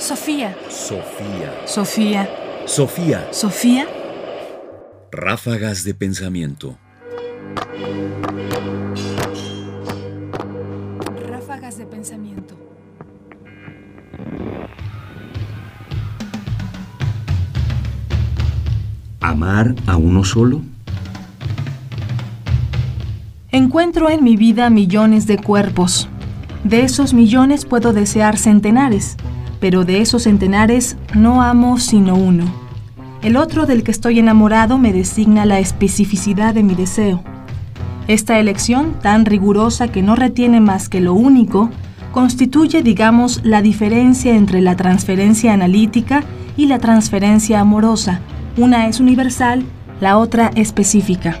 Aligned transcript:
Sofía. 0.00 0.56
Sofía. 0.70 1.52
Sofía. 1.66 2.28
Sofía. 2.64 3.28
Sofía. 3.32 3.86
Ráfagas 5.12 5.84
de 5.84 5.92
pensamiento. 5.92 6.78
Ráfagas 11.28 11.76
de 11.76 11.84
pensamiento. 11.84 12.56
¿Amar 19.20 19.74
a 19.86 19.98
uno 19.98 20.24
solo? 20.24 20.62
Encuentro 23.52 24.08
en 24.08 24.24
mi 24.24 24.36
vida 24.38 24.70
millones 24.70 25.26
de 25.26 25.36
cuerpos. 25.36 26.08
De 26.64 26.84
esos 26.84 27.12
millones 27.12 27.66
puedo 27.66 27.92
desear 27.92 28.38
centenares, 28.38 29.18
pero 29.60 29.84
de 29.84 30.00
esos 30.00 30.24
centenares 30.24 30.96
no 31.14 31.42
amo 31.42 31.78
sino 31.78 32.14
uno. 32.14 32.44
El 33.22 33.36
otro 33.36 33.66
del 33.66 33.82
que 33.82 33.90
estoy 33.90 34.18
enamorado 34.18 34.78
me 34.78 34.92
designa 34.92 35.44
la 35.44 35.58
especificidad 35.58 36.54
de 36.54 36.62
mi 36.62 36.74
deseo. 36.74 37.22
Esta 38.08 38.38
elección, 38.38 38.94
tan 39.02 39.26
rigurosa 39.26 39.88
que 39.88 40.02
no 40.02 40.16
retiene 40.16 40.60
más 40.60 40.88
que 40.88 41.00
lo 41.00 41.14
único, 41.14 41.70
constituye, 42.12 42.82
digamos, 42.82 43.40
la 43.44 43.62
diferencia 43.62 44.34
entre 44.34 44.62
la 44.62 44.74
transferencia 44.74 45.52
analítica 45.52 46.24
y 46.56 46.66
la 46.66 46.78
transferencia 46.78 47.60
amorosa. 47.60 48.20
Una 48.56 48.88
es 48.88 49.00
universal, 49.00 49.64
la 50.00 50.16
otra 50.18 50.50
específica. 50.54 51.38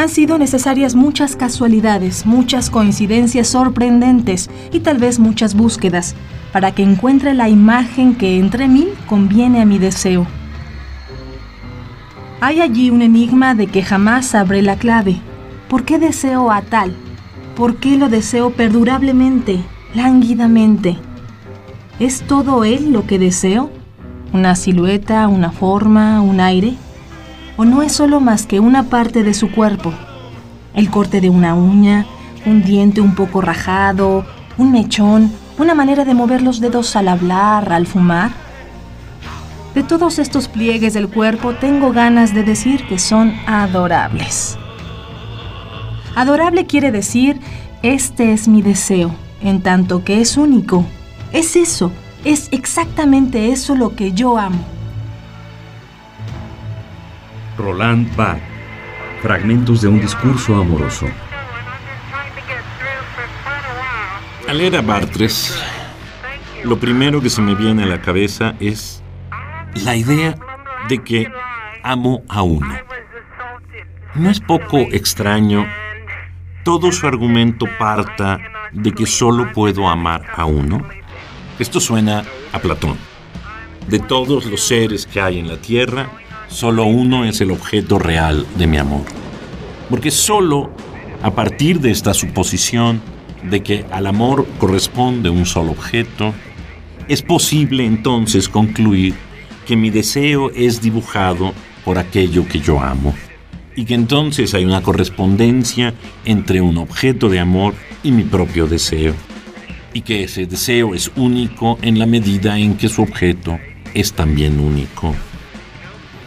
Han 0.00 0.08
sido 0.08 0.38
necesarias 0.38 0.94
muchas 0.94 1.36
casualidades, 1.36 2.24
muchas 2.24 2.70
coincidencias 2.70 3.48
sorprendentes 3.48 4.48
y 4.72 4.80
tal 4.80 4.96
vez 4.96 5.18
muchas 5.18 5.54
búsquedas 5.54 6.14
para 6.54 6.72
que 6.72 6.82
encuentre 6.82 7.34
la 7.34 7.50
imagen 7.50 8.14
que 8.14 8.38
entre 8.38 8.66
mí 8.66 8.88
conviene 9.06 9.60
a 9.60 9.66
mi 9.66 9.78
deseo. 9.78 10.26
Hay 12.40 12.62
allí 12.62 12.88
un 12.88 13.02
enigma 13.02 13.54
de 13.54 13.66
que 13.66 13.82
jamás 13.82 14.24
sabré 14.24 14.62
la 14.62 14.76
clave. 14.76 15.20
¿Por 15.68 15.84
qué 15.84 15.98
deseo 15.98 16.50
a 16.50 16.62
tal? 16.62 16.96
¿Por 17.54 17.76
qué 17.76 17.98
lo 17.98 18.08
deseo 18.08 18.52
perdurablemente, 18.52 19.60
lánguidamente? 19.94 20.96
¿Es 21.98 22.22
todo 22.22 22.64
él 22.64 22.90
lo 22.90 23.06
que 23.06 23.18
deseo? 23.18 23.70
¿Una 24.32 24.56
silueta, 24.56 25.28
una 25.28 25.52
forma, 25.52 26.22
un 26.22 26.40
aire? 26.40 26.72
¿O 27.60 27.66
no 27.66 27.82
es 27.82 27.92
solo 27.92 28.20
más 28.20 28.46
que 28.46 28.58
una 28.58 28.84
parte 28.84 29.22
de 29.22 29.34
su 29.34 29.52
cuerpo? 29.52 29.92
El 30.72 30.90
corte 30.90 31.20
de 31.20 31.28
una 31.28 31.54
uña, 31.54 32.06
un 32.46 32.62
diente 32.62 33.02
un 33.02 33.14
poco 33.14 33.42
rajado, 33.42 34.24
un 34.56 34.72
mechón, 34.72 35.30
una 35.58 35.74
manera 35.74 36.06
de 36.06 36.14
mover 36.14 36.40
los 36.40 36.60
dedos 36.60 36.96
al 36.96 37.08
hablar, 37.08 37.70
al 37.70 37.86
fumar. 37.86 38.30
De 39.74 39.82
todos 39.82 40.18
estos 40.18 40.48
pliegues 40.48 40.94
del 40.94 41.08
cuerpo 41.08 41.52
tengo 41.52 41.92
ganas 41.92 42.32
de 42.32 42.44
decir 42.44 42.88
que 42.88 42.98
son 42.98 43.34
adorables. 43.46 44.56
Adorable 46.14 46.64
quiere 46.64 46.90
decir, 46.90 47.40
este 47.82 48.32
es 48.32 48.48
mi 48.48 48.62
deseo, 48.62 49.14
en 49.42 49.60
tanto 49.60 50.02
que 50.02 50.22
es 50.22 50.38
único. 50.38 50.86
Es 51.30 51.56
eso, 51.56 51.92
es 52.24 52.48
exactamente 52.52 53.52
eso 53.52 53.74
lo 53.74 53.94
que 53.94 54.12
yo 54.12 54.38
amo. 54.38 54.79
Roland 57.60 58.14
Barthes. 58.16 58.50
Fragmentos 59.22 59.82
de 59.82 59.88
un 59.88 60.00
discurso 60.00 60.54
amoroso. 60.56 61.06
Al 64.48 64.56
leer 64.56 64.76
a 64.76 64.80
Bartres, 64.80 65.62
lo 66.64 66.78
primero 66.78 67.20
que 67.20 67.28
se 67.28 67.42
me 67.42 67.54
viene 67.54 67.82
a 67.82 67.86
la 67.86 68.00
cabeza 68.00 68.54
es 68.60 69.02
la 69.84 69.94
idea 69.94 70.34
de 70.88 71.04
que 71.04 71.30
amo 71.82 72.22
a 72.30 72.42
uno. 72.42 72.74
No 74.14 74.30
es 74.30 74.40
poco 74.40 74.78
extraño 74.78 75.66
todo 76.64 76.90
su 76.90 77.06
argumento 77.06 77.66
parta 77.78 78.40
de 78.72 78.92
que 78.92 79.04
solo 79.04 79.52
puedo 79.52 79.86
amar 79.86 80.24
a 80.34 80.46
uno. 80.46 80.82
Esto 81.58 81.78
suena 81.78 82.24
a 82.52 82.58
Platón. 82.58 82.96
De 83.86 83.98
todos 83.98 84.46
los 84.46 84.62
seres 84.62 85.06
que 85.06 85.20
hay 85.20 85.38
en 85.38 85.48
la 85.48 85.58
Tierra, 85.58 86.08
solo 86.50 86.84
uno 86.84 87.24
es 87.24 87.40
el 87.40 87.50
objeto 87.50 87.98
real 87.98 88.46
de 88.58 88.66
mi 88.66 88.76
amor. 88.76 89.04
Porque 89.88 90.10
solo 90.10 90.70
a 91.22 91.34
partir 91.34 91.80
de 91.80 91.90
esta 91.90 92.14
suposición 92.14 93.00
de 93.48 93.62
que 93.62 93.84
al 93.90 94.06
amor 94.06 94.46
corresponde 94.58 95.30
un 95.30 95.46
solo 95.46 95.72
objeto, 95.72 96.34
es 97.08 97.22
posible 97.22 97.84
entonces 97.84 98.48
concluir 98.48 99.14
que 99.66 99.76
mi 99.76 99.90
deseo 99.90 100.50
es 100.50 100.80
dibujado 100.80 101.52
por 101.84 101.98
aquello 101.98 102.46
que 102.46 102.60
yo 102.60 102.80
amo 102.80 103.14
y 103.76 103.84
que 103.84 103.94
entonces 103.94 104.54
hay 104.54 104.64
una 104.64 104.82
correspondencia 104.82 105.94
entre 106.24 106.60
un 106.60 106.78
objeto 106.78 107.28
de 107.28 107.40
amor 107.40 107.74
y 108.02 108.10
mi 108.10 108.24
propio 108.24 108.66
deseo 108.66 109.14
y 109.92 110.02
que 110.02 110.24
ese 110.24 110.46
deseo 110.46 110.94
es 110.94 111.10
único 111.16 111.78
en 111.82 111.98
la 111.98 112.06
medida 112.06 112.58
en 112.58 112.76
que 112.76 112.88
su 112.88 113.02
objeto 113.02 113.58
es 113.94 114.12
también 114.12 114.60
único. 114.60 115.14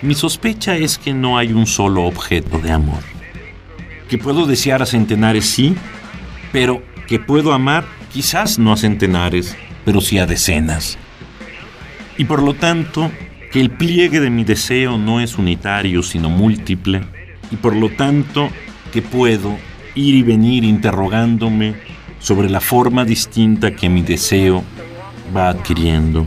Mi 0.00 0.14
sospecha 0.14 0.76
es 0.76 0.96
que 0.96 1.12
no 1.12 1.38
hay 1.38 1.52
un 1.52 1.66
solo 1.66 2.04
objeto 2.04 2.58
de 2.60 2.70
amor. 2.70 3.02
Que 4.08 4.16
puedo 4.16 4.46
desear 4.46 4.80
a 4.80 4.86
centenares, 4.86 5.44
sí, 5.44 5.74
pero 6.52 6.82
que 7.08 7.18
puedo 7.18 7.52
amar 7.52 7.84
quizás 8.12 8.60
no 8.60 8.72
a 8.72 8.76
centenares, 8.76 9.56
pero 9.84 10.00
sí 10.00 10.18
a 10.18 10.26
decenas. 10.26 10.98
Y 12.16 12.24
por 12.24 12.42
lo 12.42 12.54
tanto, 12.54 13.10
que 13.50 13.60
el 13.60 13.70
pliegue 13.70 14.20
de 14.20 14.30
mi 14.30 14.44
deseo 14.44 14.98
no 14.98 15.20
es 15.20 15.36
unitario, 15.36 16.04
sino 16.04 16.30
múltiple, 16.30 17.02
y 17.50 17.56
por 17.56 17.74
lo 17.74 17.90
tanto, 17.90 18.50
que 18.92 19.02
puedo 19.02 19.56
ir 19.96 20.14
y 20.14 20.22
venir 20.22 20.62
interrogándome 20.62 21.74
sobre 22.20 22.48
la 22.48 22.60
forma 22.60 23.04
distinta 23.04 23.74
que 23.74 23.88
mi 23.88 24.02
deseo 24.02 24.62
va 25.36 25.48
adquiriendo. 25.48 26.26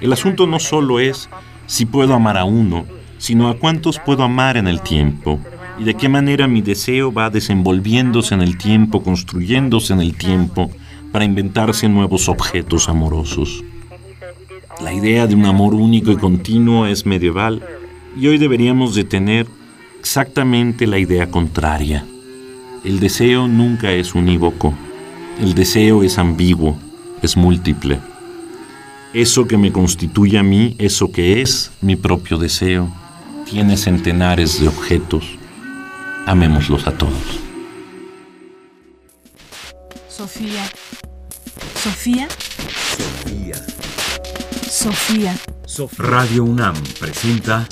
El 0.00 0.12
asunto 0.12 0.46
no 0.46 0.58
solo 0.58 1.00
es 1.00 1.28
si 1.68 1.86
puedo 1.86 2.14
amar 2.14 2.36
a 2.36 2.44
uno, 2.44 2.86
sino 3.18 3.48
a 3.48 3.58
cuántos 3.58 4.00
puedo 4.00 4.24
amar 4.24 4.56
en 4.56 4.66
el 4.66 4.80
tiempo 4.80 5.38
y 5.78 5.84
de 5.84 5.94
qué 5.94 6.08
manera 6.08 6.48
mi 6.48 6.62
deseo 6.62 7.12
va 7.12 7.30
desenvolviéndose 7.30 8.34
en 8.34 8.40
el 8.40 8.56
tiempo, 8.56 9.02
construyéndose 9.02 9.92
en 9.92 10.00
el 10.00 10.16
tiempo 10.16 10.70
para 11.12 11.24
inventarse 11.24 11.88
nuevos 11.88 12.28
objetos 12.28 12.88
amorosos. 12.88 13.62
La 14.82 14.92
idea 14.92 15.26
de 15.26 15.34
un 15.34 15.44
amor 15.44 15.74
único 15.74 16.10
y 16.10 16.16
continuo 16.16 16.86
es 16.86 17.04
medieval 17.04 17.62
y 18.18 18.26
hoy 18.28 18.38
deberíamos 18.38 18.94
de 18.94 19.04
tener 19.04 19.46
exactamente 20.00 20.86
la 20.86 20.98
idea 20.98 21.30
contraria. 21.30 22.04
El 22.82 22.98
deseo 22.98 23.46
nunca 23.46 23.92
es 23.92 24.14
unívoco, 24.14 24.72
el 25.40 25.54
deseo 25.54 26.02
es 26.02 26.18
ambiguo, 26.18 26.78
es 27.22 27.36
múltiple. 27.36 28.00
Eso 29.14 29.46
que 29.46 29.56
me 29.56 29.72
constituye 29.72 30.38
a 30.38 30.42
mí, 30.42 30.76
eso 30.78 31.10
que 31.10 31.40
es 31.40 31.72
mi 31.80 31.96
propio 31.96 32.36
deseo, 32.36 32.92
tiene 33.48 33.78
centenares 33.78 34.60
de 34.60 34.68
objetos. 34.68 35.24
Amémoslos 36.26 36.86
a 36.86 36.92
todos. 36.92 37.40
Sofía. 40.08 40.68
Sofía. 41.74 42.28
Sofía. 44.68 44.68
Sofía. 44.68 45.32
Radio 45.96 46.44
UNAM 46.44 46.76
presenta 47.00 47.66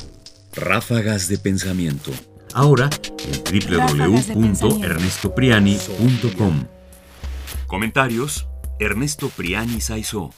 Ráfagas 0.55 1.29
de 1.29 1.37
Pensamiento. 1.37 2.11
Ahora 2.55 2.89
en 3.27 3.45
www.ernestopriani.com. 4.33 6.65
Comentarios: 7.67 8.49
Ernesto 8.79 9.29
Priani 9.29 9.83
Saizó. 9.83 10.31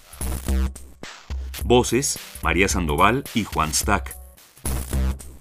Voces: 1.64 2.19
María 2.43 2.69
Sandoval 2.69 3.25
y 3.34 3.44
Juan 3.44 3.75
Stack. 3.75 4.16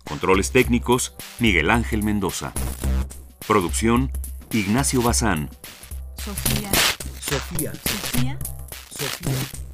Controles 0.03 0.51
técnicos: 0.51 1.15
Miguel 1.39 1.69
Ángel 1.69 2.03
Mendoza. 2.03 2.53
Producción: 3.47 4.11
Ignacio 4.51 5.01
Bazán. 5.01 5.49
Sofía. 6.17 6.71
Sofía. 7.19 7.73
Sofía. 7.73 8.39
Sofía. 8.89 9.66